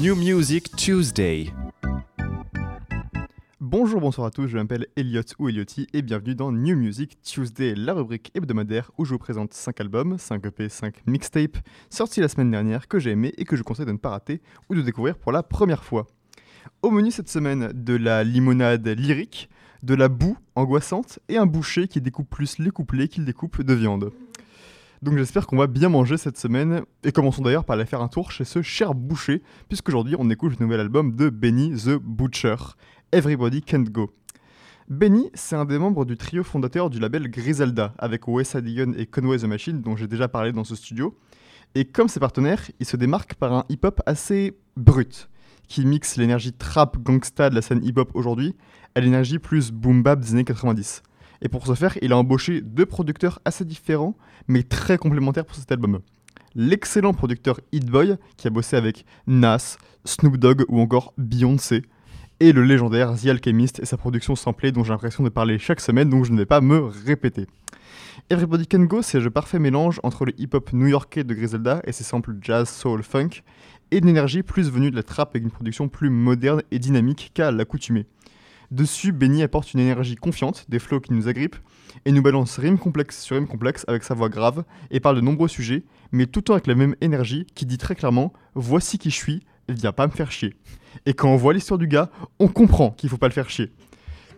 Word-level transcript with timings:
New 0.00 0.16
Music 0.16 0.74
Tuesday. 0.76 1.52
Bonjour, 3.60 4.00
bonsoir 4.00 4.28
à 4.28 4.30
tous, 4.30 4.48
je 4.48 4.56
m'appelle 4.56 4.86
Elliot 4.96 5.20
ou 5.38 5.50
Eliotti 5.50 5.88
et 5.92 6.00
bienvenue 6.00 6.34
dans 6.34 6.52
New 6.52 6.74
Music 6.74 7.20
Tuesday, 7.20 7.74
la 7.74 7.92
rubrique 7.92 8.30
hebdomadaire 8.34 8.90
où 8.96 9.04
je 9.04 9.10
vous 9.10 9.18
présente 9.18 9.52
5 9.52 9.78
albums, 9.78 10.16
5 10.16 10.46
EP, 10.46 10.70
5 10.70 11.06
mixtapes 11.06 11.58
sortis 11.90 12.20
la 12.20 12.28
semaine 12.28 12.50
dernière 12.50 12.88
que 12.88 12.98
j'ai 12.98 13.10
aimé 13.10 13.34
et 13.36 13.44
que 13.44 13.56
je 13.56 13.62
conseille 13.62 13.84
de 13.84 13.92
ne 13.92 13.98
pas 13.98 14.08
rater 14.08 14.40
ou 14.70 14.74
de 14.74 14.80
découvrir 14.80 15.18
pour 15.18 15.32
la 15.32 15.42
première 15.42 15.84
fois. 15.84 16.06
Au 16.80 16.90
menu 16.90 17.10
cette 17.10 17.28
semaine, 17.28 17.70
de 17.74 17.94
la 17.94 18.24
limonade 18.24 18.88
lyrique, 18.88 19.50
de 19.82 19.94
la 19.94 20.08
boue 20.08 20.38
angoissante 20.54 21.18
et 21.28 21.36
un 21.36 21.44
boucher 21.44 21.88
qui 21.88 22.00
découpe 22.00 22.30
plus 22.30 22.58
les 22.58 22.70
couplets 22.70 23.08
qu'il 23.08 23.26
découpe 23.26 23.60
de 23.60 23.74
viande. 23.74 24.12
Donc 25.02 25.16
j'espère 25.16 25.46
qu'on 25.46 25.56
va 25.56 25.66
bien 25.66 25.88
manger 25.88 26.18
cette 26.18 26.36
semaine 26.36 26.82
et 27.04 27.12
commençons 27.12 27.40
d'ailleurs 27.40 27.64
par 27.64 27.76
aller 27.76 27.86
faire 27.86 28.02
un 28.02 28.08
tour 28.08 28.30
chez 28.30 28.44
ce 28.44 28.60
cher 28.60 28.94
boucher 28.94 29.42
puisqu'aujourd'hui 29.68 30.14
on 30.18 30.28
écoute 30.28 30.58
le 30.58 30.66
nouvel 30.66 30.78
album 30.78 31.16
de 31.16 31.30
Benny 31.30 31.72
the 31.72 31.96
Butcher, 31.96 32.56
Everybody 33.10 33.62
Can't 33.62 33.84
Go. 33.84 34.12
Benny, 34.90 35.30
c'est 35.32 35.56
un 35.56 35.64
des 35.64 35.78
membres 35.78 36.04
du 36.04 36.18
trio 36.18 36.44
fondateur 36.44 36.90
du 36.90 37.00
label 37.00 37.30
Griselda 37.30 37.94
avec 37.96 38.28
Wes 38.28 38.54
Adigan 38.54 38.92
et 38.92 39.06
Conway 39.06 39.38
the 39.38 39.44
Machine 39.44 39.80
dont 39.80 39.96
j'ai 39.96 40.06
déjà 40.06 40.28
parlé 40.28 40.52
dans 40.52 40.64
ce 40.64 40.76
studio. 40.76 41.16
Et 41.74 41.86
comme 41.86 42.08
ses 42.08 42.20
partenaires, 42.20 42.70
il 42.78 42.84
se 42.84 42.98
démarque 42.98 43.34
par 43.34 43.54
un 43.54 43.64
hip-hop 43.70 44.02
assez 44.04 44.58
brut 44.76 45.30
qui 45.66 45.86
mixe 45.86 46.16
l'énergie 46.16 46.52
trap 46.52 46.98
gangsta 46.98 47.48
de 47.48 47.54
la 47.54 47.62
scène 47.62 47.82
hip-hop 47.82 48.10
aujourd'hui 48.12 48.54
à 48.94 49.00
l'énergie 49.00 49.38
plus 49.38 49.70
boom 49.70 50.02
bap 50.02 50.20
des 50.20 50.32
années 50.32 50.44
90. 50.44 51.02
Et 51.42 51.48
pour 51.48 51.66
ce 51.66 51.74
faire, 51.74 51.96
il 52.02 52.12
a 52.12 52.18
embauché 52.18 52.60
deux 52.60 52.86
producteurs 52.86 53.40
assez 53.44 53.64
différents, 53.64 54.16
mais 54.48 54.62
très 54.62 54.98
complémentaires 54.98 55.46
pour 55.46 55.56
cet 55.56 55.72
album. 55.72 56.00
L'excellent 56.54 57.14
producteur 57.14 57.60
Hit 57.72 57.86
Boy, 57.86 58.16
qui 58.36 58.46
a 58.48 58.50
bossé 58.50 58.76
avec 58.76 59.04
Nas, 59.26 59.78
Snoop 60.04 60.36
Dogg 60.36 60.64
ou 60.68 60.80
encore 60.80 61.14
Beyoncé, 61.16 61.82
et 62.40 62.52
le 62.52 62.64
légendaire 62.64 63.14
The 63.14 63.26
Alchemist 63.26 63.80
et 63.80 63.84
sa 63.84 63.96
production 63.96 64.34
samplée 64.34 64.72
dont 64.72 64.82
j'ai 64.82 64.90
l'impression 64.90 65.22
de 65.22 65.28
parler 65.28 65.58
chaque 65.58 65.80
semaine, 65.80 66.08
donc 66.08 66.24
je 66.24 66.32
ne 66.32 66.38
vais 66.38 66.46
pas 66.46 66.60
me 66.60 66.78
répéter. 66.78 67.46
Everybody 68.30 68.66
Can 68.66 68.84
Go, 68.84 69.02
c'est 69.02 69.20
le 69.20 69.30
parfait 69.30 69.58
mélange 69.58 70.00
entre 70.02 70.24
le 70.24 70.32
hip-hop 70.40 70.72
new-yorkais 70.72 71.24
de 71.24 71.34
Griselda 71.34 71.80
et 71.84 71.92
ses 71.92 72.04
samples 72.04 72.36
jazz, 72.40 72.68
soul, 72.68 73.02
funk, 73.02 73.42
et 73.90 73.98
une 73.98 74.08
énergie 74.08 74.42
plus 74.42 74.70
venue 74.70 74.90
de 74.90 74.96
la 74.96 75.02
trap 75.02 75.30
avec 75.30 75.42
une 75.42 75.50
production 75.50 75.88
plus 75.88 76.10
moderne 76.10 76.62
et 76.70 76.78
dynamique 76.78 77.30
qu'à 77.34 77.50
l'accoutumée. 77.50 78.06
Dessus, 78.70 79.10
Benny 79.10 79.42
apporte 79.42 79.74
une 79.74 79.80
énergie 79.80 80.14
confiante, 80.14 80.64
des 80.68 80.78
flows 80.78 81.00
qui 81.00 81.12
nous 81.12 81.26
agrippent, 81.26 81.56
et 82.04 82.12
nous 82.12 82.22
balance 82.22 82.56
rime 82.56 82.78
complexe 82.78 83.20
sur 83.20 83.34
rime 83.34 83.48
complexe 83.48 83.84
avec 83.88 84.04
sa 84.04 84.14
voix 84.14 84.28
grave, 84.28 84.64
et 84.92 85.00
parle 85.00 85.16
de 85.16 85.20
nombreux 85.20 85.48
sujets, 85.48 85.82
mais 86.12 86.26
tout 86.26 86.38
le 86.38 86.44
temps 86.44 86.52
avec 86.52 86.68
la 86.68 86.76
même 86.76 86.94
énergie 87.00 87.46
qui 87.56 87.66
dit 87.66 87.78
très 87.78 87.96
clairement 87.96 88.32
Voici 88.54 88.98
qui 88.98 89.10
je 89.10 89.16
suis, 89.16 89.42
viens 89.68 89.90
pas 89.90 90.06
me 90.06 90.12
faire 90.12 90.30
chier. 90.30 90.54
Et 91.04 91.14
quand 91.14 91.28
on 91.28 91.36
voit 91.36 91.52
l'histoire 91.52 91.78
du 91.78 91.88
gars, 91.88 92.10
on 92.38 92.46
comprend 92.46 92.92
qu'il 92.92 93.08
faut 93.08 93.16
pas 93.16 93.26
le 93.26 93.32
faire 93.32 93.50
chier. 93.50 93.72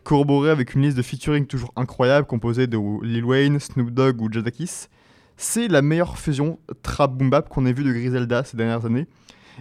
Corroboré 0.02 0.48
avec 0.48 0.74
une 0.74 0.82
liste 0.82 0.96
de 0.96 1.02
featuring 1.02 1.46
toujours 1.46 1.72
incroyable 1.76 2.26
composée 2.26 2.66
de 2.66 2.78
Lil 3.04 3.24
Wayne, 3.24 3.60
Snoop 3.60 3.90
Dogg 3.90 4.22
ou 4.22 4.32
Jadakiss, 4.32 4.88
c'est 5.36 5.68
la 5.68 5.82
meilleure 5.82 6.18
fusion 6.18 6.58
trap 6.82 7.12
boom 7.12 7.28
bap 7.28 7.50
qu'on 7.50 7.66
ait 7.66 7.72
vu 7.74 7.84
de 7.84 7.92
Griselda 7.92 8.44
ces 8.44 8.56
dernières 8.56 8.86
années. 8.86 9.06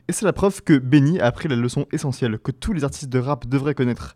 Et 0.07 0.13
c'est 0.13 0.25
la 0.25 0.33
preuve 0.33 0.61
que 0.63 0.77
Benny 0.77 1.19
a 1.19 1.25
appris 1.25 1.49
la 1.49 1.57
leçon 1.57 1.85
essentielle 1.91 2.39
que 2.39 2.51
tous 2.51 2.71
les 2.71 2.85
artistes 2.85 3.09
de 3.09 3.19
rap 3.19 3.47
devraient 3.47 3.75
connaître. 3.75 4.15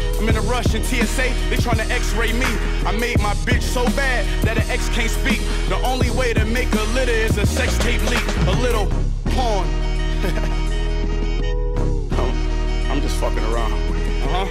I'm 0.21 0.29
in 0.29 0.35
a 0.35 0.41
rush 0.41 0.75
in 0.75 0.83
TSA, 0.83 1.33
they 1.49 1.57
tryna 1.57 1.89
x-ray 1.89 2.31
me. 2.33 2.45
I 2.85 2.91
made 2.91 3.19
my 3.21 3.33
bitch 3.43 3.63
so 3.63 3.83
bad 3.95 4.23
that 4.43 4.55
an 4.55 4.69
ex 4.69 4.87
can't 4.89 5.09
speak. 5.09 5.41
The 5.67 5.81
only 5.83 6.11
way 6.11 6.31
to 6.35 6.45
make 6.45 6.71
a 6.73 6.83
litter 6.93 7.11
is 7.11 7.39
a 7.39 7.45
sex 7.47 7.75
tape 7.79 8.07
leak. 8.07 8.23
A 8.45 8.51
little 8.61 8.85
porn. 9.33 9.67
I'm 12.91 13.01
just 13.01 13.17
fucking 13.17 13.43
around. 13.45 13.73
Uh-huh. 13.73 14.45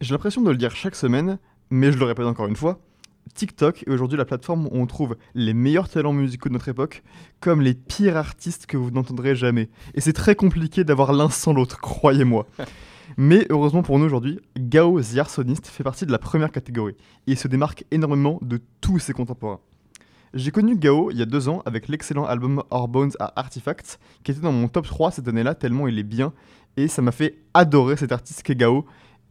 J'ai 0.00 0.12
l'impression 0.12 0.40
de 0.40 0.50
le 0.50 0.56
dire 0.56 0.74
chaque 0.74 0.94
semaine, 0.94 1.38
mais 1.68 1.92
je 1.92 1.98
le 1.98 2.06
répète 2.06 2.24
encore 2.24 2.46
une 2.46 2.56
fois. 2.56 2.78
TikTok 3.34 3.84
est 3.86 3.90
aujourd'hui 3.90 4.18
la 4.18 4.24
plateforme 4.24 4.66
où 4.66 4.70
on 4.72 4.86
trouve 4.86 5.16
les 5.34 5.54
meilleurs 5.54 5.88
talents 5.88 6.12
musicaux 6.12 6.48
de 6.48 6.54
notre 6.54 6.68
époque, 6.68 7.02
comme 7.40 7.60
les 7.60 7.74
pires 7.74 8.16
artistes 8.16 8.66
que 8.66 8.76
vous 8.76 8.90
n'entendrez 8.90 9.34
jamais. 9.34 9.70
Et 9.94 10.00
c'est 10.00 10.12
très 10.12 10.34
compliqué 10.34 10.84
d'avoir 10.84 11.12
l'un 11.12 11.30
sans 11.30 11.52
l'autre, 11.52 11.80
croyez-moi. 11.80 12.46
Mais 13.16 13.46
heureusement 13.50 13.82
pour 13.82 13.98
nous 13.98 14.06
aujourd'hui, 14.06 14.40
Gao 14.56 15.00
the 15.00 15.18
Arsonist 15.18 15.66
fait 15.66 15.84
partie 15.84 16.06
de 16.06 16.12
la 16.12 16.18
première 16.18 16.50
catégorie, 16.50 16.94
et 17.26 17.32
il 17.32 17.38
se 17.38 17.48
démarque 17.48 17.84
énormément 17.90 18.38
de 18.42 18.60
tous 18.80 18.98
ses 18.98 19.12
contemporains. 19.12 19.60
J'ai 20.32 20.50
connu 20.50 20.76
Gao 20.76 21.10
il 21.10 21.18
y 21.18 21.22
a 21.22 21.26
deux 21.26 21.48
ans 21.48 21.62
avec 21.64 21.88
l'excellent 21.88 22.24
album 22.24 22.62
Our 22.70 22.88
Bones 22.88 23.12
are 23.20 23.32
Artifacts, 23.36 23.98
qui 24.22 24.32
était 24.32 24.40
dans 24.40 24.52
mon 24.52 24.68
top 24.68 24.86
3 24.86 25.12
cette 25.12 25.28
année-là, 25.28 25.54
tellement 25.54 25.86
il 25.86 25.98
est 25.98 26.02
bien, 26.02 26.32
et 26.76 26.88
ça 26.88 27.02
m'a 27.02 27.12
fait 27.12 27.38
adorer 27.52 27.96
cet 27.96 28.10
artiste 28.10 28.42
qu'est 28.42 28.56
Gao, 28.56 28.84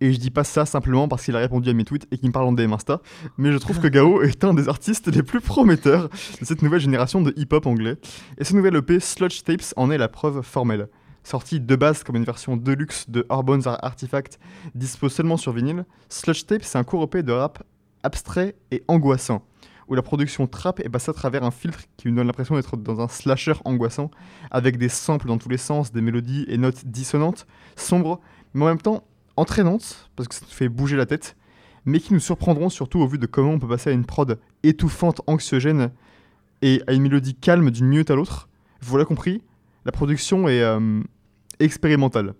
et 0.03 0.12
je 0.12 0.19
dis 0.19 0.31
pas 0.31 0.44
ça 0.44 0.66
simplement 0.66 1.08
parce 1.08 1.24
qu'il 1.24 1.36
a 1.38 1.40
répondu 1.40 1.69
à 1.69 1.74
mes 1.74 1.86
tweets 1.86 2.08
et 2.12 2.18
qu'il 2.18 2.28
me 2.28 2.34
parle 2.34 2.47
en 2.47 2.52
DM 2.52 2.74
Insta, 2.74 3.02
mais 3.38 3.53
je 3.53 3.58
trouve 3.58 3.80
que 3.80 3.88
Gao 3.88 4.22
est 4.24 4.44
un 4.44 4.53
des 4.53 4.68
artistes 4.68 5.08
les 5.08 5.24
plus 5.24 5.40
prometteurs 5.40 6.09
de 6.09 6.46
cette 6.46 6.62
nouvelle 6.62 6.81
génération 6.81 7.22
de 7.22 7.34
hip-hop 7.38 7.66
anglais. 7.66 7.96
Et 8.38 8.44
ce 8.44 8.53
nouvel 8.53 8.75
EP 8.75 9.00
Sludge 9.00 9.44
Tapes 9.44 9.74
en 9.78 9.90
est 9.91 9.97
la 9.97 10.09
preuve 10.09 10.41
formelle. 10.41 10.90
Sorti 11.24 11.62
de 11.62 11.75
base 11.78 12.03
comme 12.03 12.18
une 12.18 12.25
version 12.25 12.58
deluxe 12.58 13.09
de 13.09 13.25
Are 13.30 13.46
Artifact, 13.81 14.40
dispo 14.75 15.08
seulement 15.08 15.38
sur 15.38 15.53
vinyle, 15.53 15.86
Sludge 16.09 16.46
Tapes 16.47 16.64
c'est 16.64 16.78
un 16.78 16.84
court 16.84 17.03
EP 17.03 17.24
de 17.24 17.31
rap 17.31 17.64
abstrait 18.03 18.58
et 18.72 18.84
angoissant, 18.90 19.47
où 19.88 19.96
la 19.96 20.02
production 20.02 20.47
trap 20.47 20.81
est 20.81 20.90
passée 20.90 21.12
à 21.12 21.14
travers 21.14 21.46
un 21.46 21.52
filtre 21.52 21.80
qui 21.96 22.09
me 22.09 22.18
donne 22.18 22.28
l'impression 22.28 22.56
d'être 22.56 22.75
dans 22.75 23.00
un 23.00 23.08
slasher 23.08 23.53
angoissant, 23.64 24.12
avec 24.52 24.78
des 24.78 24.90
samples 24.90 25.28
dans 25.28 25.38
tous 25.38 25.47
les 25.47 25.56
sens, 25.56 25.94
des 25.94 26.02
mélodies 26.02 26.44
et 26.50 26.58
notes 26.58 26.84
dissonantes, 26.84 27.47
sombres, 27.78 28.20
mais 28.53 28.64
en 28.64 28.68
même 28.68 28.81
temps 28.81 29.06
entraînantes, 29.38 30.09
parce 30.16 30.27
que 30.27 30.35
ça 30.35 30.41
nous 30.44 30.53
fait 30.53 30.69
bouger 30.69 30.95
la 30.95 31.05
tête, 31.05 31.35
mais 31.85 31.99
qui 31.99 32.13
nous 32.13 32.19
surprendront 32.19 32.69
surtout 32.69 32.99
au 32.99 33.07
vu 33.07 33.17
de 33.17 33.25
comment 33.25 33.51
on 33.51 33.59
peut 33.59 33.67
passer 33.67 33.89
à 33.89 33.94
une 33.94 34.05
prod 34.05 34.39
étouffante, 34.63 35.21
anxiogène, 35.27 35.91
et 36.61 36.81
à 36.88 36.94
une 36.94 37.03
mélodie 37.03 37.35
calme 37.35 37.69
d'une 37.72 37.88
minute 37.88 38.09
à 38.09 38.16
l'autre. 38.16 38.47
Vous 38.81 38.95
l'avez 38.95 39.05
compris, 39.05 39.41
la 39.85 39.91
production 39.91 40.47
est 40.47 40.61
euh, 40.61 41.01
expérimentale. 41.59 42.33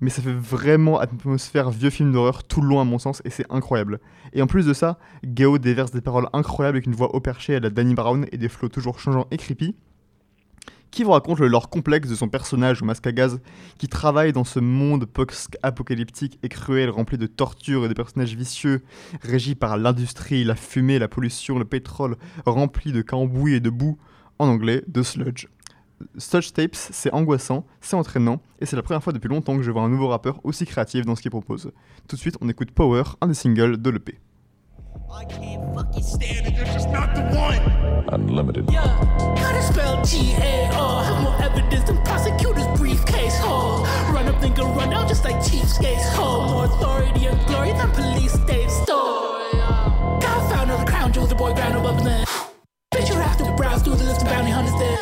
Mais 0.00 0.10
ça 0.10 0.22
fait 0.22 0.32
vraiment 0.32 0.98
atmosphère 0.98 1.70
vieux 1.70 1.90
film 1.90 2.12
d'horreur 2.12 2.44
tout 2.44 2.60
le 2.60 2.68
long 2.68 2.80
à 2.80 2.84
mon 2.84 2.98
sens, 2.98 3.22
et 3.24 3.30
c'est 3.30 3.46
incroyable. 3.50 4.00
Et 4.32 4.42
en 4.42 4.46
plus 4.46 4.66
de 4.66 4.72
ça, 4.72 4.98
Gao 5.24 5.58
déverse 5.58 5.90
des 5.90 6.00
paroles 6.00 6.28
incroyables 6.32 6.76
avec 6.76 6.86
une 6.86 6.94
voix 6.94 7.14
au 7.14 7.20
perché 7.20 7.56
à 7.56 7.60
la 7.60 7.70
Danny 7.70 7.94
Brown 7.94 8.26
et 8.30 8.36
des 8.36 8.48
flots 8.48 8.68
toujours 8.68 9.00
changeants 9.00 9.26
et 9.30 9.36
creepy 9.36 9.76
qui 10.90 11.04
vous 11.04 11.10
raconte 11.10 11.38
le 11.38 11.48
lore 11.48 11.68
complexe 11.68 12.08
de 12.08 12.14
son 12.14 12.28
personnage 12.28 12.82
au 12.82 12.84
masque 12.84 13.06
à 13.06 13.12
gaz, 13.12 13.40
qui 13.78 13.88
travaille 13.88 14.32
dans 14.32 14.44
ce 14.44 14.60
monde 14.60 15.06
post-apocalyptique 15.06 16.38
et 16.42 16.48
cruel 16.48 16.90
rempli 16.90 17.18
de 17.18 17.26
tortures 17.26 17.84
et 17.84 17.88
de 17.88 17.94
personnages 17.94 18.34
vicieux, 18.34 18.82
régis 19.22 19.54
par 19.54 19.76
l'industrie, 19.76 20.44
la 20.44 20.54
fumée, 20.54 20.98
la 20.98 21.08
pollution, 21.08 21.58
le 21.58 21.64
pétrole, 21.64 22.16
rempli 22.46 22.92
de 22.92 23.02
cambouis 23.02 23.54
et 23.54 23.60
de 23.60 23.70
boue, 23.70 23.98
en 24.38 24.48
anglais, 24.48 24.82
de 24.86 25.02
sludge. 25.02 25.46
Sludge 26.16 26.52
Tapes, 26.52 26.76
c'est 26.76 27.12
angoissant, 27.12 27.66
c'est 27.80 27.96
entraînant, 27.96 28.40
et 28.60 28.66
c'est 28.66 28.76
la 28.76 28.82
première 28.82 29.02
fois 29.02 29.12
depuis 29.12 29.28
longtemps 29.28 29.56
que 29.56 29.62
je 29.62 29.70
vois 29.70 29.82
un 29.82 29.88
nouveau 29.88 30.08
rappeur 30.08 30.40
aussi 30.44 30.64
créatif 30.64 31.04
dans 31.04 31.16
ce 31.16 31.22
qu'il 31.22 31.30
propose. 31.30 31.72
Tout 32.06 32.16
de 32.16 32.20
suite, 32.20 32.36
on 32.40 32.48
écoute 32.48 32.70
Power, 32.70 33.02
un 33.20 33.26
des 33.26 33.34
singles 33.34 33.82
de 33.82 33.90
l'EP. 33.90 34.18
I 35.10 35.24
can't 35.24 35.74
fucking 35.74 36.02
stand 36.02 36.46
it, 36.46 36.54
you're 36.54 36.66
just 36.66 36.90
not 36.90 37.14
the 37.14 37.22
one. 37.22 38.04
Unlimited. 38.12 38.70
Yeah, 38.70 38.84
gotta 39.36 39.62
spell 39.62 40.04
G-A-R. 40.04 41.04
Have 41.04 41.22
more 41.22 41.42
evidence 41.42 41.84
than 41.84 41.96
prosecutors' 42.04 42.66
briefcase. 42.78 43.34
Oh, 43.40 43.82
run 44.12 44.26
up, 44.26 44.40
then 44.40 44.52
go 44.54 44.66
run 44.74 44.92
out 44.92 45.08
just 45.08 45.24
like 45.24 45.36
cheapskates. 45.36 46.12
Oh, 46.14 46.48
more 46.50 46.64
authority 46.66 47.26
and 47.26 47.46
glory 47.46 47.72
than 47.72 47.90
police 47.92 48.32
state 48.32 48.70
store. 48.70 49.40
God 50.20 50.52
found 50.52 50.70
all 50.70 50.78
the 50.78 50.90
crown 50.90 51.12
jewels, 51.12 51.30
the 51.30 51.34
boy 51.34 51.54
ground 51.54 51.74
above 51.74 52.04
them. 52.04 52.26
Bitch, 52.94 53.08
you 53.08 53.14
have 53.14 53.38
to 53.38 53.44
browse 53.56 53.82
through 53.82 53.94
the 53.94 54.04
list 54.04 54.22
of 54.22 54.28
bounty 54.28 54.50
hunters 54.50 54.78
there. 54.78 54.98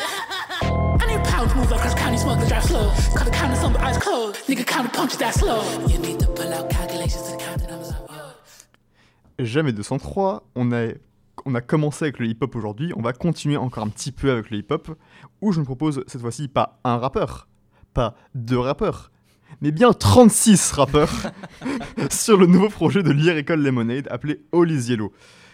I 0.62 1.06
need 1.09 1.25
pounds 1.26 1.55
move 1.56 1.70
across 1.73 1.94
county 1.94 2.17
smugglers 2.17 2.49
drive 2.49 2.64
slow. 2.64 2.93
Cut 3.14 3.25
the 3.25 3.32
count 3.32 3.52
of 3.52 3.59
some 3.59 3.76
eyes 3.79 3.99
closed. 3.99 4.37
Nigga 4.47 4.64
count 4.67 4.93
punches 4.93 5.19
that 5.19 5.35
slow. 5.35 5.62
You 5.88 5.99
need 5.99 6.20
to 6.20 6.26
pull 6.29 6.52
out 6.55 6.70
calculations 6.70 7.31
to 7.31 7.37
count 7.37 7.61
the 7.61 7.67
numbers. 7.69 8.06
Jamais 9.38 9.73
203, 9.73 10.49
on 10.55 10.73
a, 10.73 10.88
on 11.44 11.55
a 11.55 11.61
commencé 11.61 12.06
avec 12.06 12.19
le 12.19 12.27
hip-hop 12.27 12.56
aujourd'hui, 12.56 12.93
on 12.97 13.03
va 13.03 13.12
continuer 13.12 13.59
encore 13.59 13.85
un 13.85 13.88
petit 13.88 14.11
peu 14.11 14.31
avec 14.31 14.50
le 14.50 14.59
hip-hop, 14.59 14.97
où 15.43 15.53
je 15.53 15.61
me 15.61 15.65
propose 15.67 16.03
cette 16.06 16.23
fois-ci 16.23 16.49
pas 16.49 16.81
un 16.85 16.97
rappeur, 16.97 17.47
pas 17.93 18.15
deux 18.35 18.59
rappeurs, 18.59 19.11
mais 19.61 19.73
bien 19.73 19.93
36 19.93 20.73
rappeurs 20.73 21.12
sur 22.11 22.38
le 22.38 22.47
nouveau 22.47 22.71
projet 22.71 23.03
de 23.03 23.11
Lyrical 23.11 23.62
Lemonade 23.62 24.09
appelé 24.11 24.41
All 24.55 24.71
is 24.71 24.88
Yellow. 24.88 25.12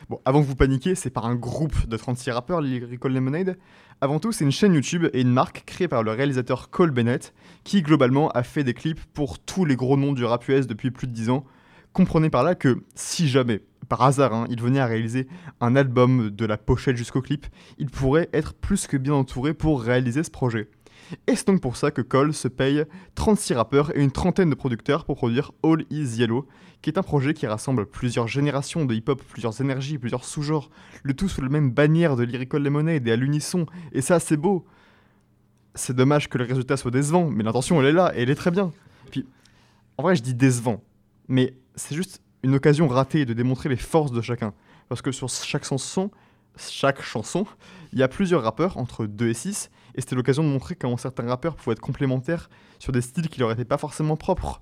Bon, 0.09 0.21
avant 0.25 0.43
que 0.43 0.47
vous 0.47 0.55
paniquiez, 0.55 0.95
c'est 0.95 1.11
pas 1.11 1.23
un 1.23 1.35
groupe 1.35 1.89
de 1.89 1.97
36 1.97 2.31
rappeurs, 2.31 2.61
Lyrical 2.61 3.13
Lemonade. 3.13 3.59
Avant 4.01 4.21
tout, 4.21 4.31
c'est 4.31 4.45
une 4.45 4.53
chaîne 4.53 4.75
YouTube 4.75 5.09
et 5.13 5.21
une 5.21 5.33
marque 5.33 5.65
créée 5.67 5.89
par 5.89 6.05
le 6.05 6.13
réalisateur 6.13 6.71
Cole 6.71 6.93
Bennett, 6.93 7.35
qui 7.65 7.83
globalement 7.83 8.29
a 8.31 8.45
fait 8.45 8.63
des 8.63 8.75
clips 8.75 9.03
pour 9.13 9.41
tous 9.41 9.65
les 9.65 9.75
gros 9.75 9.97
noms 9.97 10.13
du 10.13 10.25
rap 10.25 10.49
US 10.49 10.69
depuis 10.69 10.93
plus 10.93 11.09
de 11.09 11.13
10 11.13 11.31
ans. 11.31 11.45
Comprenez 11.93 12.31
par 12.31 12.45
là 12.45 12.55
que 12.55 12.85
si 12.95 13.29
jamais, 13.29 13.63
par 13.93 14.01
hasard, 14.01 14.33
hein, 14.33 14.47
il 14.49 14.59
venait 14.59 14.79
à 14.79 14.87
réaliser 14.87 15.29
un 15.61 15.77
album 15.77 16.31
de 16.31 16.47
la 16.47 16.57
pochette 16.57 16.97
jusqu'au 16.97 17.21
clip, 17.21 17.45
il 17.77 17.91
pourrait 17.91 18.31
être 18.33 18.55
plus 18.55 18.87
que 18.87 18.97
bien 18.97 19.13
entouré 19.13 19.53
pour 19.53 19.83
réaliser 19.83 20.23
ce 20.23 20.31
projet. 20.31 20.71
Et 21.27 21.37
c'est 21.37 21.47
donc 21.49 21.61
pour 21.61 21.77
ça 21.77 21.91
que 21.91 22.01
Cole 22.01 22.33
se 22.33 22.49
paye 22.49 22.87
36 23.17 23.53
rappeurs 23.53 23.95
et 23.95 24.03
une 24.03 24.11
trentaine 24.11 24.49
de 24.49 24.55
producteurs 24.55 25.05
pour 25.05 25.17
produire 25.17 25.53
All 25.63 25.85
Is 25.91 26.17
Yellow, 26.17 26.49
qui 26.81 26.89
est 26.89 26.97
un 26.97 27.03
projet 27.03 27.35
qui 27.35 27.47
rassemble 27.47 27.85
plusieurs 27.85 28.29
générations 28.29 28.87
de 28.87 28.95
hip-hop, 28.95 29.23
plusieurs 29.29 29.61
énergies, 29.61 29.99
plusieurs 29.99 30.25
sous-genres, 30.25 30.71
le 31.03 31.13
tout 31.13 31.29
sous 31.29 31.43
la 31.43 31.51
même 31.51 31.71
bannière 31.71 32.17
de 32.17 32.23
Lyrical 32.23 32.63
Lemonade 32.63 33.07
et 33.07 33.13
à 33.13 33.17
l'unisson, 33.17 33.67
et 33.93 34.01
ça 34.01 34.21
c'est 34.21 34.39
beau. 34.39 34.65
C'est 35.75 35.95
dommage 35.95 36.31
que 36.31 36.39
le 36.39 36.45
résultat 36.45 36.79
soit 36.79 36.91
décevant, 36.91 37.29
mais 37.29 37.45
l'intention 37.45 37.79
elle 37.83 37.89
est 37.89 37.93
là, 37.93 38.11
et 38.17 38.23
elle 38.23 38.31
est 38.31 38.37
très 38.37 38.53
bien. 38.53 38.73
Puis, 39.11 39.27
en 39.99 40.03
vrai 40.03 40.17
je 40.17 40.23
dis 40.23 40.33
décevant, 40.33 40.83
mais 41.29 41.59
c'est 41.75 41.95
juste 41.95 42.23
une 42.43 42.55
occasion 42.55 42.89
ratée 42.89 43.25
de 43.25 43.33
démontrer 43.33 43.69
les 43.69 43.77
forces 43.77 44.13
de 44.13 44.21
chacun. 44.21 44.53
Parce 44.89 45.03
que 45.03 45.13
sur 45.13 45.29
chaque 45.29 45.65
chanson, 45.65 46.11
chaque 46.57 47.03
chanson, 47.03 47.47
il 47.93 47.99
y 47.99 48.03
a 48.03 48.09
plusieurs 48.09 48.43
rappeurs, 48.43 48.77
entre 48.77 49.07
2 49.07 49.29
et 49.29 49.35
6, 49.35 49.71
et 49.95 50.01
c'était 50.01 50.17
l'occasion 50.17 50.43
de 50.43 50.49
montrer 50.49 50.75
comment 50.75 50.97
certains 50.97 51.27
rappeurs 51.27 51.57
pouvaient 51.57 51.73
être 51.73 51.81
complémentaires 51.81 52.51
sur 52.79 52.93
des 52.93 53.01
styles 53.01 53.29
qui 53.29 53.41
leur 53.41 53.51
étaient 53.51 53.65
pas 53.65 53.79
forcément 53.79 54.17
propres. 54.17 54.61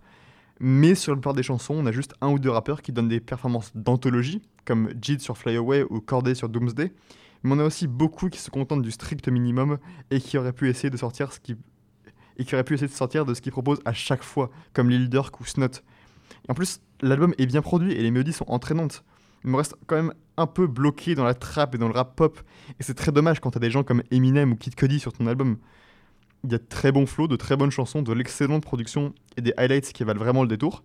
Mais 0.60 0.94
sur 0.94 1.12
la 1.12 1.16
plupart 1.16 1.34
des 1.34 1.42
chansons, 1.42 1.74
on 1.74 1.86
a 1.86 1.92
juste 1.92 2.14
un 2.20 2.28
ou 2.28 2.38
deux 2.38 2.50
rappeurs 2.50 2.82
qui 2.82 2.92
donnent 2.92 3.08
des 3.08 3.20
performances 3.20 3.72
d'anthologie, 3.74 4.42
comme 4.66 4.90
Jid 5.00 5.20
sur 5.20 5.38
Fly 5.38 5.56
Away 5.56 5.84
ou 5.88 6.00
Corday 6.00 6.34
sur 6.34 6.48
Doomsday. 6.48 6.92
Mais 7.42 7.52
on 7.54 7.58
a 7.58 7.64
aussi 7.64 7.86
beaucoup 7.86 8.28
qui 8.28 8.38
se 8.38 8.50
contentent 8.50 8.82
du 8.82 8.90
strict 8.90 9.26
minimum 9.28 9.78
et 10.10 10.20
qui 10.20 10.36
auraient 10.36 10.52
pu 10.52 10.68
essayer 10.68 10.90
de 10.90 10.98
sortir 10.98 11.32
ce 11.32 11.40
qui 11.40 11.56
et 12.36 12.44
qui 12.44 12.54
auraient 12.54 12.64
pu 12.64 12.74
essayer 12.74 12.88
de 12.88 12.92
sortir 12.92 13.26
de 13.26 13.34
ce 13.34 13.40
qu'ils 13.42 13.52
proposent 13.52 13.82
à 13.84 13.92
chaque 13.92 14.22
fois, 14.22 14.50
comme 14.72 14.88
Lil 14.88 15.10
Durk 15.10 15.40
ou 15.40 15.44
Snot. 15.44 15.66
Et 15.66 16.50
en 16.50 16.54
plus, 16.54 16.80
l'album 17.02 17.34
est 17.38 17.46
bien 17.46 17.62
produit 17.62 17.92
et 17.92 18.02
les 18.02 18.10
mélodies 18.10 18.32
sont 18.32 18.44
entraînantes. 18.48 19.04
Il 19.44 19.50
me 19.50 19.56
reste 19.56 19.74
quand 19.86 19.96
même 19.96 20.12
un 20.36 20.46
peu 20.46 20.66
bloqué 20.66 21.14
dans 21.14 21.24
la 21.24 21.34
trap 21.34 21.74
et 21.74 21.78
dans 21.78 21.88
le 21.88 21.94
rap 21.94 22.14
pop, 22.14 22.40
et 22.78 22.82
c'est 22.82 22.94
très 22.94 23.12
dommage 23.12 23.40
quand 23.40 23.52
t'as 23.52 23.60
des 23.60 23.70
gens 23.70 23.82
comme 23.82 24.02
Eminem 24.10 24.52
ou 24.52 24.56
Kid 24.56 24.74
Cudi 24.74 25.00
sur 25.00 25.12
ton 25.12 25.26
album. 25.26 25.56
Il 26.44 26.52
y 26.52 26.54
a 26.54 26.58
de 26.58 26.64
très 26.64 26.92
bons 26.92 27.06
flows, 27.06 27.28
de 27.28 27.36
très 27.36 27.56
bonnes 27.56 27.70
chansons, 27.70 28.02
de 28.02 28.12
l'excellente 28.12 28.62
production 28.62 29.14
et 29.36 29.42
des 29.42 29.52
highlights 29.56 29.92
qui 29.92 30.04
valent 30.04 30.20
vraiment 30.20 30.42
le 30.42 30.48
détour. 30.48 30.82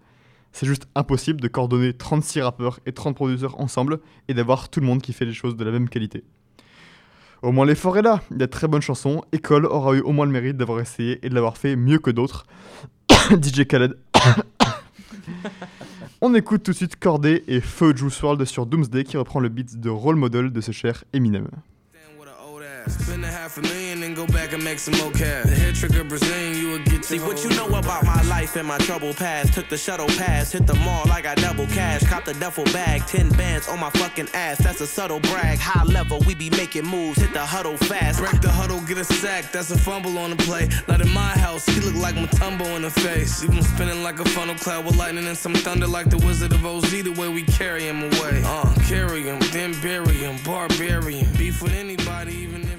C'est 0.52 0.66
juste 0.66 0.88
impossible 0.96 1.42
de 1.42 1.48
coordonner 1.48 1.94
36 1.94 2.42
rappeurs 2.42 2.80
et 2.86 2.94
30 2.94 3.16
producteurs 3.16 3.60
ensemble 3.60 4.00
et 4.28 4.34
d'avoir 4.34 4.70
tout 4.70 4.80
le 4.80 4.86
monde 4.86 5.02
qui 5.02 5.12
fait 5.12 5.26
les 5.26 5.34
choses 5.34 5.56
de 5.58 5.64
la 5.64 5.72
même 5.72 5.90
qualité. 5.90 6.24
Au 7.42 7.52
moins 7.52 7.66
l'effort 7.66 7.98
est 7.98 8.02
là, 8.02 8.22
il 8.32 8.40
y 8.40 8.44
a 8.44 8.48
de 8.48 8.52
très 8.52 8.68
bonnes 8.68 8.82
chansons, 8.82 9.22
École 9.32 9.66
aura 9.66 9.96
eu 9.96 10.02
au 10.02 10.12
moins 10.12 10.26
le 10.26 10.32
mérite 10.32 10.58
d'avoir 10.58 10.80
essayé 10.80 11.20
et 11.26 11.30
de 11.30 11.36
l'avoir 11.36 11.58
fait 11.58 11.76
mieux 11.76 12.00
que 12.00 12.10
d'autres. 12.10 12.46
DJ 13.42 13.66
Khaled. 13.68 13.98
On 16.28 16.34
écoute 16.34 16.64
tout 16.64 16.72
de 16.72 16.76
suite 16.76 16.96
Corday 16.96 17.44
et 17.48 17.62
Feu 17.62 17.96
Juice 17.96 18.20
WRLD 18.20 18.46
sur 18.46 18.66
Doomsday 18.66 19.04
qui 19.04 19.16
reprend 19.16 19.40
le 19.40 19.48
beat 19.48 19.80
de 19.80 19.92
role 19.92 20.16
model 20.16 20.52
de 20.52 20.60
ce 20.60 20.72
cher 20.72 21.04
Eminem. 21.14 21.46
Spend 22.88 23.24
a 23.26 23.28
half 23.28 23.58
a 23.58 23.62
million 23.62 24.04
and 24.04 24.16
go 24.16 24.28
back 24.28 24.54
and 24.54 24.64
make 24.64 24.80
some 24.80 24.98
more 25.00 25.12
cash. 25.12 25.46
The 25.46 25.56
head 25.56 25.76
trigger 25.76 26.04
Brazilian, 26.04 26.58
you 26.58 26.72
would 26.72 26.86
get 26.86 27.06
See 27.06 27.20
what 27.20 27.44
you 27.44 27.50
know 27.52 27.68
about 27.68 28.04
my 28.04 28.22
life 28.24 28.56
and 28.56 28.68
my 28.68 28.78
trouble 28.80 29.14
past. 29.14 29.54
Took 29.54 29.70
the 29.70 29.78
shuttle 29.78 30.08
pass, 30.08 30.52
hit 30.52 30.66
the 30.66 30.76
mall, 30.76 31.10
I 31.12 31.22
got 31.22 31.38
double 31.38 31.68
cash. 31.68 32.04
Cop 32.08 32.26
the 32.26 32.34
duffel 32.34 32.66
bag, 32.66 33.06
10 33.06 33.30
bands 33.30 33.68
on 33.68 33.80
my 33.80 33.90
fucking 33.92 34.30
ass. 34.34 34.58
That's 34.58 34.82
a 34.82 34.88
subtle 34.88 35.20
brag. 35.20 35.60
High 35.60 35.84
level, 35.84 36.20
we 36.28 36.36
be 36.36 36.50
making 36.52 36.86
moves, 36.86 37.20
hit 37.20 37.34
the 37.34 37.46
huddle 37.46 37.78
fast. 37.78 38.20
Break 38.20 38.42
the 38.42 38.50
huddle, 38.50 38.82
get 38.82 38.98
a 38.98 39.04
sack, 39.04 39.52
that's 39.52 39.72
a 39.72 39.78
fumble 39.78 40.18
on 40.18 40.32
the 40.32 40.38
play. 40.38 40.70
Not 40.88 41.02
in 41.02 41.10
my 41.12 41.32
house, 41.38 41.66
he 41.66 41.80
look 41.82 41.96
like 41.96 42.16
Matumbo 42.16 42.76
in 42.76 42.84
the 42.84 42.92
face. 42.92 43.44
Even 43.44 43.62
spinning 43.62 44.04
like 44.04 44.20
a 44.20 44.26
funnel 44.26 44.56
cloud 44.56 44.86
with 44.86 44.98
lightning 44.98 45.28
and 45.28 45.38
some 45.38 45.54
thunder 45.54 45.88
like 45.88 46.10
the 46.10 46.18
Wizard 46.26 46.54
of 46.54 46.66
Oz. 46.66 46.84
The 46.92 47.10
way 47.10 47.28
we 47.28 47.44
carry 47.44 47.84
him 47.84 48.04
away. 48.04 48.42
Uh, 48.46 48.74
carry 48.88 49.24
him, 49.24 49.40
then 49.52 49.80
bury 49.82 50.16
him. 50.16 50.38
Barbarian. 50.44 51.32
Beef 51.34 51.62
with 51.62 51.74
anybody, 51.74 52.34
even 52.34 52.62
if. 52.64 52.75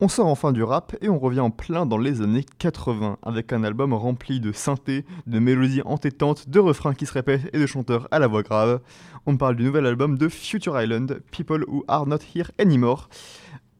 On 0.00 0.08
sort 0.08 0.26
enfin 0.26 0.50
du 0.50 0.64
rap 0.64 0.96
et 1.00 1.08
on 1.08 1.18
revient 1.18 1.40
en 1.40 1.50
plein 1.50 1.86
dans 1.86 1.96
les 1.96 2.22
années 2.22 2.44
80 2.58 3.18
avec 3.22 3.52
un 3.52 3.62
album 3.62 3.92
rempli 3.92 4.40
de 4.40 4.50
synthés, 4.50 5.04
de 5.28 5.38
mélodies 5.38 5.82
entêtantes, 5.84 6.48
de 6.48 6.58
refrains 6.58 6.94
qui 6.94 7.06
se 7.06 7.12
répètent 7.12 7.48
et 7.52 7.58
de 7.60 7.66
chanteurs 7.66 8.08
à 8.10 8.18
la 8.18 8.26
voix 8.26 8.42
grave. 8.42 8.80
On 9.26 9.36
parle 9.36 9.54
du 9.54 9.62
nouvel 9.62 9.86
album 9.86 10.18
de 10.18 10.28
Future 10.28 10.80
Island, 10.80 11.22
People 11.30 11.64
Who 11.68 11.84
Are 11.86 12.06
Not 12.08 12.18
Here 12.34 12.50
Anymore. 12.58 13.08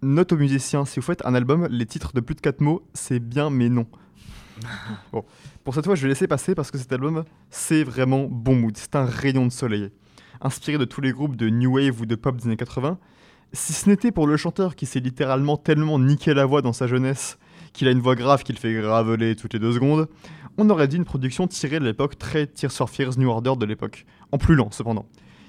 Note 0.00 0.32
aux 0.32 0.37
musiciens, 0.37 0.84
si 0.84 1.00
vous 1.00 1.06
faites 1.06 1.26
un 1.26 1.34
album, 1.34 1.66
les 1.69 1.87
titres 1.87 2.12
de 2.12 2.20
plus 2.20 2.37
de 2.37 2.40
4 2.40 2.60
mots, 2.60 2.87
c'est 2.94 3.19
bien 3.19 3.50
mais 3.50 3.69
non. 3.69 3.87
Bon, 5.12 5.25
pour 5.64 5.75
cette 5.75 5.84
fois, 5.84 5.96
je 5.96 6.02
vais 6.02 6.08
laisser 6.08 6.28
passer 6.28 6.54
parce 6.54 6.70
que 6.70 6.78
cet 6.78 6.93
album, 6.93 7.25
c'est 7.50 7.82
vraiment 7.82 8.28
bon 8.31 8.54
mood, 8.54 8.76
c'est 8.76 8.94
un 8.94 9.06
rayon 9.06 9.46
de 9.46 9.52
soleil. 9.52 9.90
Inspiré 10.40 10.78
de 10.78 10.84
tous 10.84 11.00
les 11.00 11.10
groupes 11.10 11.34
de 11.34 11.49
New 11.49 11.75
Wave 11.75 12.00
ou 12.00 12.06
de 12.06 12.14
pop 12.14 12.37
des 12.37 12.46
années 12.46 12.56
80, 12.56 12.99
si 13.52 13.72
ce 13.72 13.88
n'était 13.88 14.12
pour 14.12 14.26
le 14.26 14.37
chanteur 14.37 14.75
qui 14.75 14.87
s'est 14.87 15.00
littéralement 15.00 15.56
tellement 15.56 15.99
niqué 15.99 16.34
la 16.34 16.46
voix 16.46 16.62
dans 16.62 16.72
sa 16.72 16.87
jeunesse 16.87 17.38
qu'il 17.72 17.88
a 17.88 17.90
une 17.90 18.00
voix 18.00 18.14
grave 18.14 18.43
qu'il 18.43 18.58
fait 18.58 18.75
graveler 18.75 19.37
toutes 19.37 19.54
les 19.54 19.58
deux 19.58 19.72
secondes, 19.72 20.08
on 20.58 20.69
aurait 20.69 20.88
dit 20.88 20.96
une 20.96 21.04
production 21.04 21.46
tirée 21.46 21.81
de 21.81 21.84
l'époque 21.84 22.19
très 22.19 22.46
Tears 22.46 22.72
for 22.72 22.90
Fears 22.90 23.19
New 23.19 23.28
Order 23.28 23.54
de 23.58 23.64
l'époque, 23.64 24.04
en 24.31 24.38
plus 24.38 24.54
lent 24.54 24.70
cependant. 24.70 25.06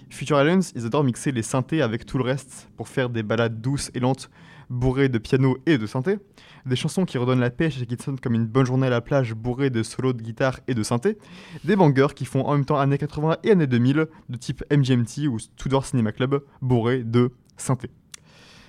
Future 0.09 0.39
Islands, 0.41 0.71
ils 0.75 0.85
adorent 0.85 1.03
mixer 1.03 1.31
les 1.31 1.41
synthés 1.41 1.81
avec 1.81 2.05
tout 2.05 2.17
le 2.17 2.23
reste 2.23 2.69
pour 2.77 2.87
faire 2.87 3.09
des 3.09 3.23
balades 3.23 3.61
douces 3.61 3.89
et 3.95 3.99
lentes, 3.99 4.29
bourrées 4.69 5.09
de 5.09 5.17
piano 5.17 5.57
et 5.65 5.77
de 5.77 5.85
synthé, 5.85 6.19
des 6.65 6.75
chansons 6.75 7.05
qui 7.05 7.17
redonnent 7.17 7.39
la 7.39 7.49
pêche 7.49 7.81
et 7.81 7.85
qui 7.85 7.97
sonnent 8.01 8.19
comme 8.19 8.35
une 8.35 8.45
bonne 8.45 8.65
journée 8.65 8.87
à 8.87 8.89
la 8.89 9.01
plage 9.01 9.33
bourrée 9.33 9.69
de 9.69 9.83
solos 9.83 10.13
de 10.13 10.21
guitare 10.21 10.59
et 10.67 10.73
de 10.73 10.83
synthé, 10.83 11.17
des 11.63 11.75
bangers 11.75 12.13
qui 12.15 12.25
font 12.25 12.45
en 12.45 12.53
même 12.53 12.65
temps 12.65 12.79
années 12.79 12.97
80 12.97 13.37
et 13.43 13.51
années 13.51 13.67
2000 13.67 14.07
de 14.29 14.37
type 14.37 14.63
MGMT 14.71 15.27
ou 15.27 15.37
Tudor 15.55 15.85
Cinema 15.85 16.11
Club 16.11 16.43
bourrés 16.61 17.03
de 17.03 17.31
synthé. 17.57 17.89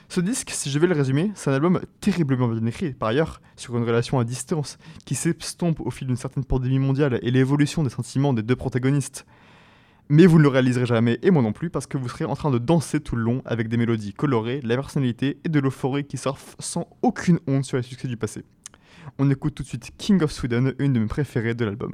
Ce 0.08 0.20
disque, 0.20 0.50
si 0.50 0.70
je 0.70 0.78
vais 0.78 0.86
le 0.86 0.94
résumer, 0.94 1.32
c'est 1.34 1.50
un 1.50 1.54
album 1.54 1.80
terriblement 2.00 2.48
bien 2.48 2.64
écrit, 2.66 2.92
par 2.92 3.08
ailleurs, 3.08 3.40
sur 3.56 3.76
une 3.76 3.84
relation 3.84 4.18
à 4.18 4.24
distance, 4.24 4.78
qui 5.04 5.14
s'estompe 5.14 5.80
au 5.80 5.90
fil 5.90 6.06
d'une 6.06 6.16
certaine 6.16 6.44
pandémie 6.44 6.78
mondiale 6.78 7.18
et 7.22 7.30
l'évolution 7.30 7.82
des 7.82 7.90
sentiments 7.90 8.32
des 8.32 8.42
deux 8.42 8.56
protagonistes. 8.56 9.26
Mais 10.10 10.26
vous 10.26 10.38
ne 10.38 10.42
le 10.42 10.48
réaliserez 10.48 10.86
jamais, 10.86 11.18
et 11.22 11.30
moi 11.30 11.42
non 11.42 11.52
plus, 11.52 11.70
parce 11.70 11.86
que 11.86 11.96
vous 11.96 12.08
serez 12.08 12.26
en 12.26 12.36
train 12.36 12.50
de 12.50 12.58
danser 12.58 13.00
tout 13.00 13.16
le 13.16 13.22
long 13.22 13.42
avec 13.46 13.68
des 13.68 13.78
mélodies 13.78 14.12
colorées, 14.12 14.60
la 14.62 14.76
personnalité 14.76 15.38
et 15.44 15.48
de 15.48 15.58
l'euphorie 15.58 16.04
qui 16.04 16.18
surfent 16.18 16.56
sans 16.58 16.86
aucune 17.00 17.40
honte 17.46 17.64
sur 17.64 17.78
les 17.78 17.82
succès 17.82 18.06
du 18.06 18.18
passé. 18.18 18.44
On 19.18 19.30
écoute 19.30 19.54
tout 19.54 19.62
de 19.62 19.68
suite 19.68 19.92
King 19.96 20.22
of 20.22 20.30
Sweden, 20.30 20.74
une 20.78 20.92
de 20.92 21.00
mes 21.00 21.06
préférées 21.06 21.54
de 21.54 21.64
l'album. 21.64 21.92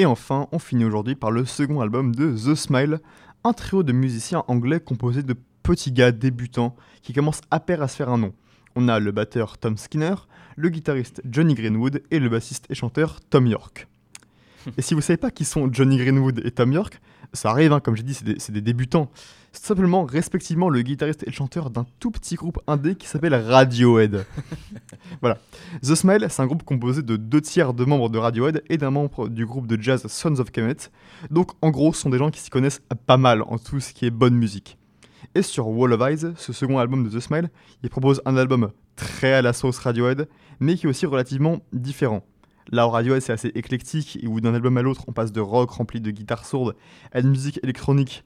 Et 0.00 0.06
enfin, 0.06 0.46
on 0.52 0.60
finit 0.60 0.84
aujourd'hui 0.84 1.16
par 1.16 1.32
le 1.32 1.44
second 1.44 1.80
album 1.80 2.14
de 2.14 2.30
The 2.32 2.54
Smile, 2.54 3.00
un 3.42 3.52
trio 3.52 3.82
de 3.82 3.92
musiciens 3.92 4.44
anglais 4.46 4.78
composé 4.78 5.24
de 5.24 5.34
petits 5.64 5.90
gars 5.90 6.12
débutants 6.12 6.76
qui 7.02 7.12
commencent 7.12 7.40
à 7.50 7.58
pair 7.58 7.82
à 7.82 7.88
se 7.88 7.96
faire 7.96 8.08
un 8.08 8.18
nom. 8.18 8.32
On 8.76 8.86
a 8.86 9.00
le 9.00 9.10
batteur 9.10 9.58
Tom 9.58 9.76
Skinner, 9.76 10.14
le 10.54 10.68
guitariste 10.68 11.20
Johnny 11.28 11.54
Greenwood 11.54 12.04
et 12.12 12.20
le 12.20 12.28
bassiste 12.28 12.66
et 12.70 12.76
chanteur 12.76 13.18
Tom 13.28 13.48
York. 13.48 13.88
Et 14.76 14.82
si 14.82 14.94
vous 14.94 15.00
savez 15.00 15.16
pas 15.16 15.30
qui 15.32 15.44
sont 15.44 15.68
Johnny 15.72 15.96
Greenwood 15.96 16.42
et 16.44 16.50
Tom 16.50 16.72
York, 16.72 17.00
ça 17.32 17.50
arrive, 17.50 17.72
hein, 17.72 17.80
comme 17.80 17.96
j'ai 17.96 18.02
dit, 18.02 18.14
c'est 18.14 18.24
des, 18.24 18.38
c'est 18.38 18.52
des 18.52 18.60
débutants. 18.60 19.10
C'est 19.52 19.64
simplement, 19.64 20.04
respectivement, 20.04 20.68
le 20.68 20.82
guitariste 20.82 21.22
et 21.22 21.26
le 21.26 21.32
chanteur 21.32 21.70
d'un 21.70 21.86
tout 21.98 22.10
petit 22.10 22.34
groupe 22.34 22.58
indé 22.66 22.94
qui 22.94 23.06
s'appelle 23.06 23.34
Radiohead. 23.34 24.26
voilà. 25.20 25.38
The 25.82 25.94
Smile, 25.94 26.26
c'est 26.28 26.42
un 26.42 26.46
groupe 26.46 26.64
composé 26.64 27.02
de 27.02 27.16
deux 27.16 27.40
tiers 27.40 27.72
de 27.72 27.84
membres 27.84 28.10
de 28.10 28.18
Radiohead 28.18 28.62
et 28.68 28.76
d'un 28.76 28.90
membre 28.90 29.28
du 29.28 29.46
groupe 29.46 29.66
de 29.66 29.80
jazz 29.80 30.06
Sons 30.06 30.38
of 30.38 30.50
Kemet. 30.50 30.90
Donc, 31.30 31.52
en 31.62 31.70
gros, 31.70 31.92
ce 31.92 32.02
sont 32.02 32.10
des 32.10 32.18
gens 32.18 32.30
qui 32.30 32.40
s'y 32.40 32.50
connaissent 32.50 32.82
pas 33.06 33.16
mal 33.16 33.42
en 33.42 33.58
tout 33.58 33.80
ce 33.80 33.92
qui 33.92 34.06
est 34.06 34.10
bonne 34.10 34.34
musique. 34.34 34.76
Et 35.34 35.42
sur 35.42 35.68
Wall 35.68 35.92
of 35.92 36.00
Eyes, 36.00 36.32
ce 36.36 36.52
second 36.52 36.78
album 36.78 37.08
de 37.08 37.16
The 37.16 37.20
Smile, 37.20 37.50
il 37.82 37.90
propose 37.90 38.20
un 38.24 38.36
album 38.36 38.70
très 38.96 39.32
à 39.32 39.42
la 39.42 39.52
sauce 39.52 39.78
Radiohead, 39.78 40.28
mais 40.60 40.74
qui 40.74 40.86
est 40.86 40.88
aussi 40.88 41.06
relativement 41.06 41.60
différent. 41.72 42.24
Là, 42.70 42.86
au 42.86 42.90
Radiohead, 42.90 43.22
c'est 43.22 43.32
assez 43.32 43.52
éclectique, 43.54 44.18
et 44.22 44.26
où 44.26 44.40
d'un 44.40 44.54
album 44.54 44.76
à 44.76 44.82
l'autre, 44.82 45.04
on 45.08 45.12
passe 45.12 45.32
de 45.32 45.40
rock 45.40 45.70
rempli 45.70 46.00
de 46.00 46.10
guitares 46.10 46.44
sourdes 46.44 46.76
à 47.12 47.20
une 47.20 47.30
musique 47.30 47.58
électronique 47.62 48.24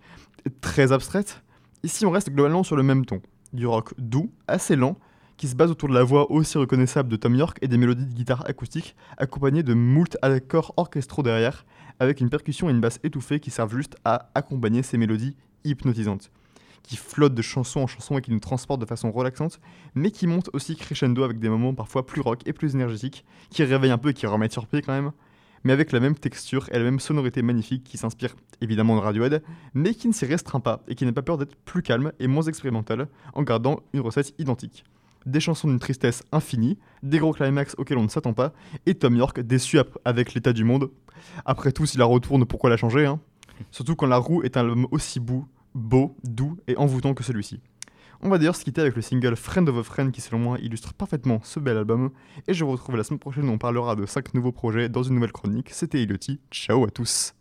très 0.60 0.92
abstraite. 0.92 1.42
Ici, 1.82 2.06
on 2.06 2.10
reste 2.10 2.30
globalement 2.30 2.62
sur 2.62 2.76
le 2.76 2.82
même 2.82 3.04
ton. 3.04 3.20
Du 3.52 3.66
rock 3.66 3.94
doux, 3.98 4.30
assez 4.48 4.76
lent, 4.76 4.96
qui 5.36 5.48
se 5.48 5.56
base 5.56 5.70
autour 5.70 5.88
de 5.88 5.94
la 5.94 6.04
voix 6.04 6.30
aussi 6.30 6.56
reconnaissable 6.58 7.08
de 7.08 7.16
Tom 7.16 7.34
York 7.34 7.58
et 7.62 7.68
des 7.68 7.76
mélodies 7.76 8.06
de 8.06 8.14
guitare 8.14 8.48
acoustique, 8.48 8.96
accompagnées 9.18 9.62
de 9.62 9.74
moult 9.74 10.16
accords 10.22 10.72
orchestraux 10.76 11.22
derrière, 11.22 11.64
avec 11.98 12.20
une 12.20 12.30
percussion 12.30 12.68
et 12.68 12.72
une 12.72 12.80
basse 12.80 13.00
étouffée 13.02 13.40
qui 13.40 13.50
servent 13.50 13.74
juste 13.74 13.96
à 14.04 14.30
accompagner 14.34 14.82
ces 14.82 14.98
mélodies 14.98 15.36
hypnotisantes 15.64 16.30
qui 16.82 16.96
flottent 16.96 17.34
de 17.34 17.42
chanson 17.42 17.80
en 17.80 17.86
chanson 17.86 18.18
et 18.18 18.22
qui 18.22 18.30
nous 18.30 18.40
transportent 18.40 18.80
de 18.80 18.86
façon 18.86 19.10
relaxante, 19.10 19.60
mais 19.94 20.10
qui 20.10 20.26
montent 20.26 20.50
aussi 20.52 20.76
crescendo 20.76 21.22
avec 21.22 21.38
des 21.38 21.48
moments 21.48 21.74
parfois 21.74 22.04
plus 22.04 22.20
rock 22.20 22.40
et 22.46 22.52
plus 22.52 22.74
énergétiques, 22.74 23.24
qui 23.50 23.62
réveillent 23.64 23.92
un 23.92 23.98
peu 23.98 24.10
et 24.10 24.14
qui 24.14 24.26
remettent 24.26 24.52
sur 24.52 24.66
pied 24.66 24.82
quand 24.82 24.92
même, 24.92 25.12
mais 25.64 25.72
avec 25.72 25.92
la 25.92 26.00
même 26.00 26.14
texture 26.14 26.68
et 26.70 26.78
la 26.78 26.84
même 26.84 27.00
sonorité 27.00 27.42
magnifique 27.42 27.84
qui 27.84 27.98
s'inspire 27.98 28.34
évidemment 28.60 28.96
de 28.96 29.00
Radiohead, 29.00 29.42
mais 29.74 29.94
qui 29.94 30.08
ne 30.08 30.12
s'y 30.12 30.26
restreint 30.26 30.60
pas 30.60 30.82
et 30.88 30.94
qui 30.94 31.04
n'a 31.04 31.12
pas 31.12 31.22
peur 31.22 31.38
d'être 31.38 31.56
plus 31.56 31.82
calme 31.82 32.12
et 32.18 32.26
moins 32.26 32.42
expérimental 32.42 33.08
en 33.34 33.42
gardant 33.42 33.80
une 33.92 34.00
recette 34.00 34.34
identique. 34.38 34.84
Des 35.26 35.40
chansons 35.40 35.68
d'une 35.68 35.78
tristesse 35.78 36.24
infinie, 36.32 36.78
des 37.02 37.18
gros 37.18 37.32
climax 37.32 37.74
auxquels 37.78 37.98
on 37.98 38.02
ne 38.02 38.08
s'attend 38.08 38.32
pas, 38.32 38.52
et 38.86 38.94
Tom 38.94 39.16
York 39.16 39.40
déçu 39.40 39.78
avec 40.04 40.34
l'état 40.34 40.52
du 40.52 40.64
monde. 40.64 40.90
Après 41.44 41.70
tout, 41.70 41.86
si 41.86 41.96
la 41.96 42.04
retourne, 42.04 42.44
pourquoi 42.44 42.70
la 42.70 42.76
changer 42.76 43.06
hein? 43.06 43.20
Surtout 43.70 43.94
quand 43.94 44.06
la 44.06 44.16
roue 44.16 44.42
est 44.42 44.56
un 44.56 44.68
homme 44.68 44.88
aussi 44.90 45.20
beau, 45.20 45.46
doux 45.74 46.56
et 46.66 46.76
envoûtant 46.76 47.14
que 47.14 47.22
celui-ci. 47.22 47.60
On 48.24 48.28
va 48.28 48.38
d'ailleurs 48.38 48.54
se 48.54 48.62
quitter 48.62 48.80
avec 48.80 48.94
le 48.94 49.02
single 49.02 49.34
Friend 49.34 49.68
of 49.68 49.76
a 49.76 49.82
Friend 49.82 50.12
qui 50.12 50.20
selon 50.20 50.38
moi 50.38 50.58
illustre 50.60 50.94
parfaitement 50.94 51.40
ce 51.42 51.58
bel 51.58 51.76
album 51.76 52.12
et 52.46 52.54
je 52.54 52.64
vous 52.64 52.70
retrouve 52.70 52.96
la 52.96 53.02
semaine 53.02 53.18
prochaine 53.18 53.48
où 53.48 53.52
on 53.52 53.58
parlera 53.58 53.96
de 53.96 54.06
5 54.06 54.34
nouveaux 54.34 54.52
projets 54.52 54.88
dans 54.88 55.02
une 55.02 55.16
nouvelle 55.16 55.32
chronique. 55.32 55.70
C'était 55.70 56.00
Eloti, 56.02 56.38
ciao 56.52 56.84
à 56.84 56.90
tous. 56.90 57.34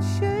shame. 0.00 0.37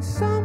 and 0.00 0.04
some 0.06 0.39